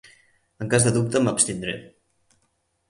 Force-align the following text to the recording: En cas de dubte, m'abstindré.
En 0.65 0.71
cas 0.71 0.87
de 0.87 0.95
dubte, 0.95 1.21
m'abstindré. 1.27 1.77